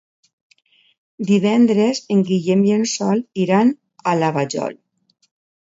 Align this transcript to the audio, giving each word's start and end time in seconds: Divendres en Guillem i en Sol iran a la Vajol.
Divendres 1.31 2.01
en 2.17 2.25
Guillem 2.31 2.65
i 2.71 2.75
en 2.79 2.89
Sol 2.95 3.23
iran 3.47 3.73
a 4.13 4.17
la 4.23 4.35
Vajol. 4.39 4.79